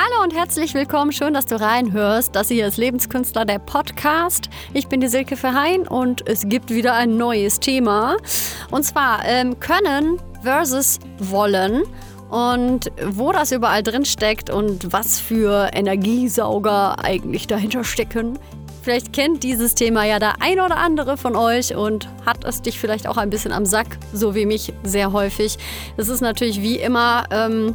[0.00, 1.10] Hallo und herzlich willkommen.
[1.10, 2.36] Schön, dass du reinhörst.
[2.36, 4.48] Das hier ist Lebenskünstler, der Podcast.
[4.72, 8.16] Ich bin die Silke Verheyen und es gibt wieder ein neues Thema.
[8.70, 11.82] Und zwar ähm, können versus wollen
[12.30, 18.38] und wo das überall drin steckt und was für Energiesauger eigentlich dahinter stecken.
[18.82, 22.78] Vielleicht kennt dieses Thema ja der ein oder andere von euch und hat es dich
[22.78, 25.58] vielleicht auch ein bisschen am Sack, so wie mich sehr häufig.
[25.96, 27.74] Es ist natürlich wie immer ähm,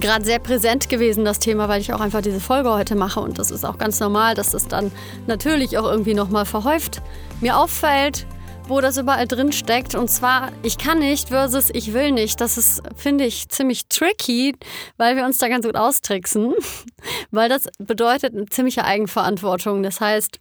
[0.00, 3.20] gerade sehr präsent gewesen, das Thema, weil ich auch einfach diese Folge heute mache.
[3.20, 4.90] Und das ist auch ganz normal, dass das dann
[5.26, 7.02] natürlich auch irgendwie nochmal verhäuft
[7.40, 8.26] mir auffällt,
[8.66, 9.94] wo das überall drin steckt.
[9.94, 12.40] Und zwar, ich kann nicht versus ich will nicht.
[12.40, 14.56] Das ist, finde ich, ziemlich tricky,
[14.96, 16.54] weil wir uns da ganz gut austricksen.
[17.30, 19.82] weil das bedeutet eine ziemliche Eigenverantwortung.
[19.82, 20.40] Das heißt,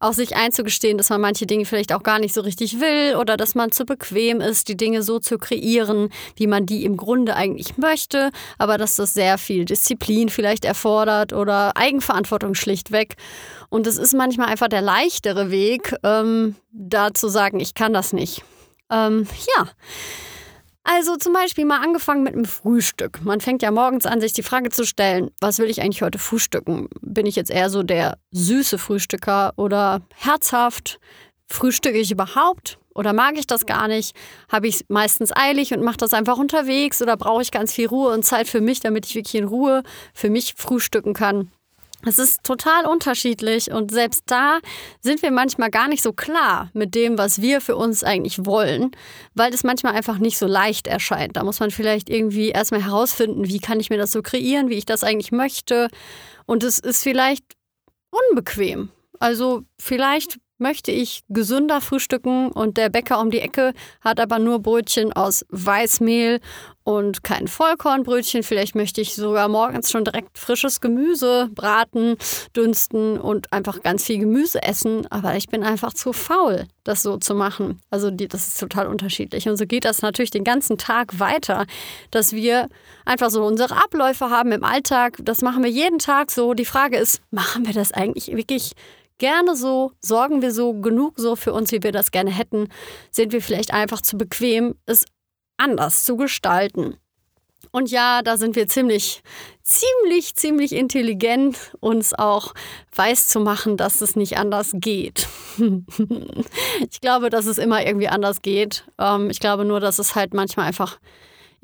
[0.00, 3.36] auch sich einzugestehen, dass man manche Dinge vielleicht auch gar nicht so richtig will oder
[3.36, 7.36] dass man zu bequem ist, die Dinge so zu kreieren, wie man die im Grunde
[7.36, 13.14] eigentlich möchte, aber dass das sehr viel Disziplin vielleicht erfordert oder Eigenverantwortung schlichtweg.
[13.70, 18.12] Und es ist manchmal einfach der leichtere Weg, ähm, da zu sagen, ich kann das
[18.12, 18.42] nicht.
[18.90, 19.68] Ähm, ja.
[20.86, 23.24] Also zum Beispiel mal angefangen mit einem Frühstück.
[23.24, 26.18] Man fängt ja morgens an, sich die Frage zu stellen, was will ich eigentlich heute
[26.18, 26.88] frühstücken?
[27.00, 31.00] Bin ich jetzt eher so der süße Frühstücker oder herzhaft?
[31.48, 32.78] Frühstücke ich überhaupt?
[32.94, 34.14] Oder mag ich das gar nicht?
[34.52, 37.00] Habe ich es meistens eilig und mache das einfach unterwegs?
[37.00, 39.82] Oder brauche ich ganz viel Ruhe und Zeit für mich, damit ich wirklich in Ruhe
[40.12, 41.50] für mich frühstücken kann?
[42.06, 44.58] Es ist total unterschiedlich und selbst da
[45.00, 48.90] sind wir manchmal gar nicht so klar mit dem, was wir für uns eigentlich wollen,
[49.34, 51.36] weil es manchmal einfach nicht so leicht erscheint.
[51.36, 54.74] Da muss man vielleicht irgendwie erstmal herausfinden, wie kann ich mir das so kreieren, wie
[54.74, 55.88] ich das eigentlich möchte.
[56.46, 57.44] Und es ist vielleicht
[58.10, 58.90] unbequem.
[59.18, 64.60] Also vielleicht möchte ich gesünder frühstücken und der Bäcker um die Ecke hat aber nur
[64.60, 66.40] Brötchen aus Weißmehl
[66.84, 68.42] und kein Vollkornbrötchen.
[68.42, 72.16] Vielleicht möchte ich sogar morgens schon direkt frisches Gemüse braten,
[72.54, 75.06] dünsten und einfach ganz viel Gemüse essen.
[75.10, 77.80] Aber ich bin einfach zu faul, das so zu machen.
[77.90, 79.48] Also die, das ist total unterschiedlich.
[79.48, 81.66] Und so geht das natürlich den ganzen Tag weiter,
[82.10, 82.68] dass wir
[83.06, 85.16] einfach so unsere Abläufe haben im Alltag.
[85.22, 86.52] Das machen wir jeden Tag so.
[86.52, 88.72] Die Frage ist, machen wir das eigentlich wirklich
[89.18, 92.68] gerne so, sorgen wir so genug so für uns, wie wir das gerne hätten,
[93.10, 95.04] sind wir vielleicht einfach zu bequem, es
[95.56, 96.96] anders zu gestalten.
[97.70, 99.22] Und ja, da sind wir ziemlich,
[99.62, 102.54] ziemlich, ziemlich intelligent, uns auch
[102.94, 105.26] weiß zu machen, dass es nicht anders geht.
[106.90, 108.84] ich glaube, dass es immer irgendwie anders geht.
[108.98, 110.98] Ähm, ich glaube nur, dass es halt manchmal einfach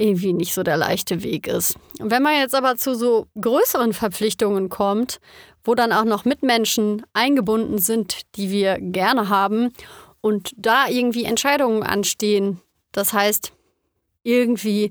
[0.01, 1.79] irgendwie nicht so der leichte Weg ist.
[1.99, 5.21] Wenn man jetzt aber zu so größeren Verpflichtungen kommt,
[5.63, 9.73] wo dann auch noch Mitmenschen eingebunden sind, die wir gerne haben
[10.21, 12.61] und da irgendwie Entscheidungen anstehen,
[12.93, 13.53] das heißt,
[14.23, 14.91] irgendwie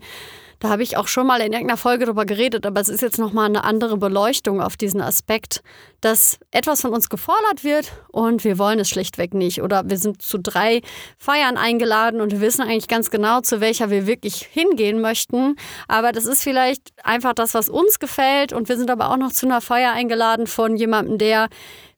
[0.59, 3.17] da habe ich auch schon mal in irgendeiner Folge drüber geredet, aber es ist jetzt
[3.17, 5.63] nochmal eine andere Beleuchtung auf diesen Aspekt,
[6.01, 9.61] dass etwas von uns gefordert wird und wir wollen es schlichtweg nicht.
[9.61, 10.81] Oder wir sind zu drei
[11.17, 15.55] Feiern eingeladen und wir wissen eigentlich ganz genau, zu welcher wir wirklich hingehen möchten.
[15.87, 18.51] Aber das ist vielleicht einfach das, was uns gefällt.
[18.51, 21.47] Und wir sind aber auch noch zu einer Feier eingeladen von jemandem, der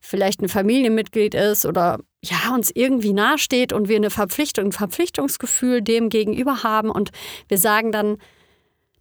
[0.00, 5.82] vielleicht ein Familienmitglied ist oder ja, uns irgendwie nahesteht und wir eine Verpflichtung, ein Verpflichtungsgefühl
[5.82, 7.10] dem gegenüber haben und
[7.48, 8.18] wir sagen dann,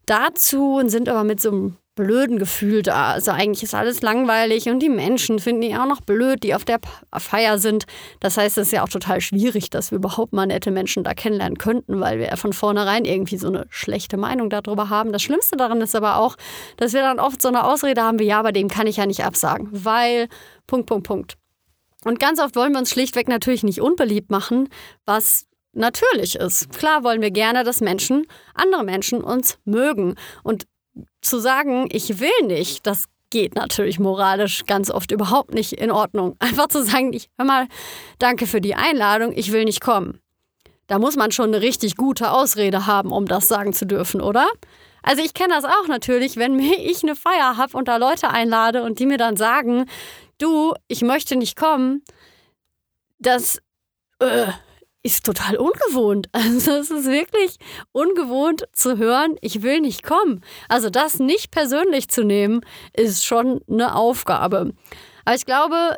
[0.05, 3.11] dazu und sind aber mit so einem blöden Gefühl da.
[3.11, 6.63] Also eigentlich ist alles langweilig und die Menschen finden die auch noch blöd, die auf
[6.63, 6.79] der
[7.17, 7.85] Feier sind.
[8.19, 11.13] Das heißt, es ist ja auch total schwierig, dass wir überhaupt mal nette Menschen da
[11.13, 15.11] kennenlernen könnten, weil wir ja von vornherein irgendwie so eine schlechte Meinung darüber haben.
[15.11, 16.37] Das Schlimmste daran ist aber auch,
[16.77, 19.05] dass wir dann oft so eine Ausrede haben wie, ja, bei dem kann ich ja
[19.05, 20.27] nicht absagen, weil
[20.67, 21.33] Punkt, Punkt, Punkt.
[22.05, 24.69] Und ganz oft wollen wir uns schlichtweg natürlich nicht unbeliebt machen,
[25.05, 26.71] was natürlich ist.
[26.71, 30.15] Klar wollen wir gerne, dass Menschen, andere Menschen uns mögen.
[30.43, 30.67] Und
[31.21, 36.35] zu sagen, ich will nicht, das geht natürlich moralisch ganz oft überhaupt nicht in Ordnung.
[36.39, 37.67] Einfach zu sagen, ich hör mal,
[38.19, 40.19] danke für die Einladung, ich will nicht kommen.
[40.87, 44.49] Da muss man schon eine richtig gute Ausrede haben, um das sagen zu dürfen, oder?
[45.03, 48.83] Also ich kenne das auch natürlich, wenn ich eine Feier habe und da Leute einlade
[48.83, 49.85] und die mir dann sagen,
[50.37, 52.03] du, ich möchte nicht kommen,
[53.19, 53.59] das
[54.19, 54.47] äh,
[55.03, 56.29] ist total ungewohnt.
[56.33, 57.57] Also es ist wirklich
[57.91, 60.41] ungewohnt zu hören, ich will nicht kommen.
[60.69, 62.61] Also das nicht persönlich zu nehmen,
[62.93, 64.73] ist schon eine Aufgabe.
[65.25, 65.97] Aber ich glaube,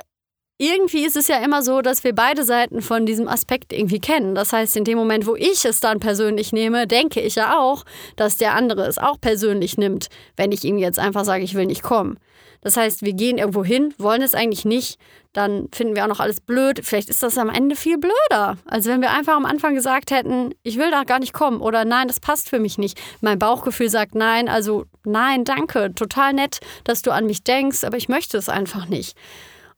[0.58, 4.36] irgendwie ist es ja immer so, dass wir beide Seiten von diesem Aspekt irgendwie kennen.
[4.36, 7.84] Das heißt, in dem Moment, wo ich es dann persönlich nehme, denke ich ja auch,
[8.16, 10.08] dass der andere es auch persönlich nimmt,
[10.38, 12.18] wenn ich ihm jetzt einfach sage, ich will nicht kommen.
[12.62, 14.98] Das heißt, wir gehen irgendwo hin, wollen es eigentlich nicht,
[15.34, 16.80] dann finden wir auch noch alles blöd.
[16.82, 20.54] Vielleicht ist das am Ende viel blöder, als wenn wir einfach am Anfang gesagt hätten,
[20.64, 23.02] ich will da gar nicht kommen oder nein, das passt für mich nicht.
[23.20, 27.98] Mein Bauchgefühl sagt nein, also nein, danke, total nett, dass du an mich denkst, aber
[27.98, 29.18] ich möchte es einfach nicht.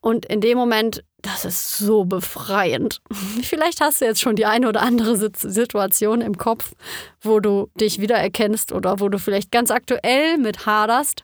[0.06, 3.02] Und in dem Moment, das ist so befreiend.
[3.42, 6.74] Vielleicht hast du jetzt schon die eine oder andere Situation im Kopf,
[7.22, 11.24] wo du dich wiedererkennst oder wo du vielleicht ganz aktuell mit haderst.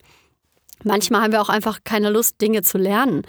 [0.84, 3.22] Manchmal haben wir auch einfach keine Lust, Dinge zu lernen.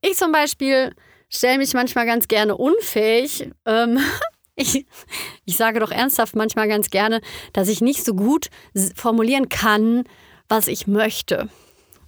[0.00, 0.94] Ich zum Beispiel
[1.28, 3.50] stelle mich manchmal ganz gerne unfähig.
[3.66, 3.98] Ähm,
[4.56, 4.86] ich,
[5.44, 7.20] ich sage doch ernsthaft manchmal ganz gerne,
[7.52, 8.48] dass ich nicht so gut
[8.96, 10.04] formulieren kann,
[10.48, 11.50] was ich möchte.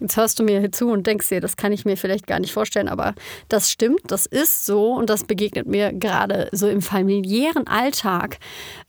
[0.01, 2.39] Jetzt hörst du mir hier zu und denkst dir, das kann ich mir vielleicht gar
[2.39, 3.15] nicht vorstellen, aber
[3.49, 8.39] das stimmt, das ist so und das begegnet mir gerade so im familiären Alltag.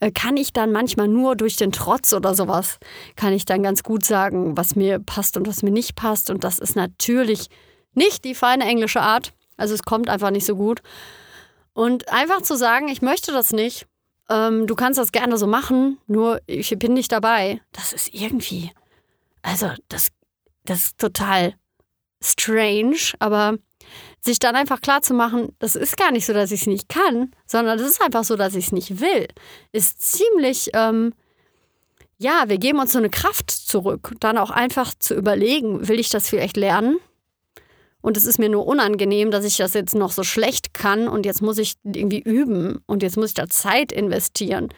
[0.00, 2.78] Äh, kann ich dann manchmal nur durch den Trotz oder sowas,
[3.16, 6.30] kann ich dann ganz gut sagen, was mir passt und was mir nicht passt.
[6.30, 7.48] Und das ist natürlich
[7.94, 9.32] nicht die feine englische Art.
[9.56, 10.80] Also es kommt einfach nicht so gut.
[11.72, 13.86] Und einfach zu sagen, ich möchte das nicht,
[14.28, 18.72] ähm, du kannst das gerne so machen, nur ich bin nicht dabei, das ist irgendwie.
[19.42, 20.08] Also, das
[20.68, 21.54] das ist total
[22.22, 23.56] strange, aber
[24.20, 26.88] sich dann einfach klar zu machen, das ist gar nicht so, dass ich es nicht
[26.88, 29.28] kann, sondern das ist einfach so, dass ich es nicht will,
[29.72, 31.14] ist ziemlich, ähm,
[32.18, 36.10] ja, wir geben uns so eine Kraft zurück, dann auch einfach zu überlegen, will ich
[36.10, 36.98] das vielleicht lernen?
[38.00, 41.26] Und es ist mir nur unangenehm, dass ich das jetzt noch so schlecht kann und
[41.26, 44.68] jetzt muss ich irgendwie üben und jetzt muss ich da Zeit investieren.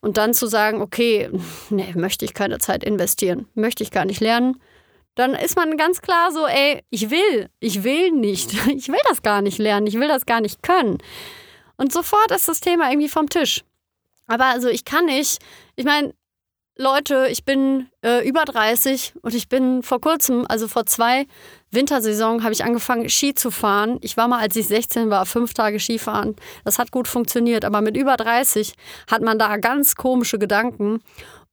[0.00, 1.30] Und dann zu sagen, okay,
[1.70, 4.56] nee, möchte ich keine Zeit investieren, möchte ich gar nicht lernen,
[5.14, 9.22] dann ist man ganz klar so, ey, ich will, ich will nicht, ich will das
[9.22, 10.98] gar nicht lernen, ich will das gar nicht können.
[11.76, 13.64] Und sofort ist das Thema irgendwie vom Tisch.
[14.26, 15.38] Aber also ich kann nicht,
[15.76, 16.14] ich meine,
[16.76, 21.26] Leute, ich bin äh, über 30 und ich bin vor kurzem, also vor zwei
[21.70, 23.98] Wintersaison, habe ich angefangen, Ski zu fahren.
[24.00, 26.34] Ich war mal, als ich 16 war, fünf Tage Skifahren.
[26.64, 28.74] Das hat gut funktioniert, aber mit über 30
[29.08, 31.00] hat man da ganz komische Gedanken.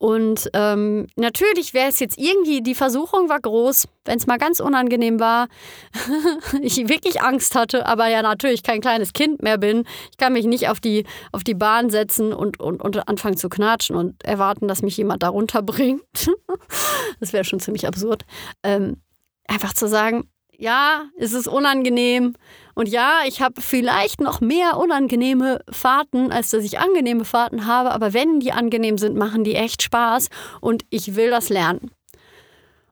[0.02, 4.60] Und ähm, natürlich wäre es jetzt irgendwie, die Versuchung war groß, wenn es mal ganz
[4.60, 5.48] unangenehm war,
[6.64, 9.84] ich wirklich Angst hatte, aber ja natürlich kein kleines Kind mehr bin.
[10.10, 13.48] Ich kann mich nicht auf die, auf die Bahn setzen und, und, und anfangen zu
[13.48, 16.02] knatschen und erwarten, dass mich jemand darunter bringt.
[17.20, 18.24] das wäre schon ziemlich absurd.
[18.64, 19.04] Ähm,
[19.48, 20.32] einfach zu sagen,
[20.62, 22.36] ja, es ist unangenehm.
[22.76, 27.92] Und ja, ich habe vielleicht noch mehr unangenehme Fahrten, als dass ich angenehme Fahrten habe.
[27.92, 30.30] Aber wenn die angenehm sind, machen die echt Spaß
[30.62, 31.90] und ich will das lernen.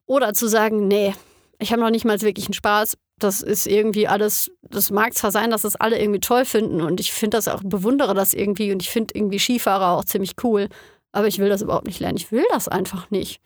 [0.08, 1.14] Oder zu sagen, nee,
[1.60, 2.98] ich habe noch nicht mal wirklich einen Spaß.
[3.20, 7.00] Das ist irgendwie alles, das mag zwar sein, dass das alle irgendwie toll finden und
[7.00, 10.70] ich finde das auch, bewundere das irgendwie und ich finde irgendwie Skifahrer auch ziemlich cool.
[11.12, 12.18] Aber ich will das überhaupt nicht lernen.
[12.18, 13.42] Ich will das einfach nicht.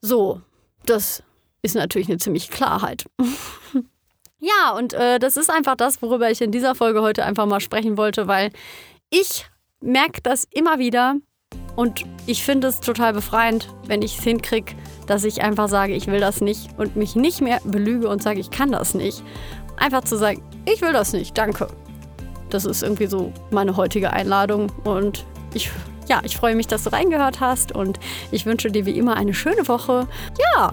[0.00, 0.40] So,
[0.86, 1.24] das
[1.62, 3.06] ist natürlich eine ziemlich Klarheit.
[4.38, 7.60] ja, und äh, das ist einfach das, worüber ich in dieser Folge heute einfach mal
[7.60, 8.50] sprechen wollte, weil
[9.10, 9.46] ich
[9.80, 11.16] merke das immer wieder
[11.76, 14.74] und ich finde es total befreiend, wenn ich es hinkriege,
[15.06, 18.40] dass ich einfach sage, ich will das nicht und mich nicht mehr belüge und sage,
[18.40, 19.22] ich kann das nicht.
[19.76, 21.68] Einfach zu sagen, ich will das nicht, danke.
[22.50, 25.24] Das ist irgendwie so meine heutige Einladung und
[25.54, 25.70] ich
[26.08, 28.00] ja, ich freue mich, dass du reingehört hast und
[28.30, 30.08] ich wünsche dir wie immer eine schöne Woche.
[30.54, 30.72] Ja,